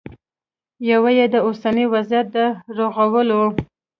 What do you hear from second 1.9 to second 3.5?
وضعیت د رغولو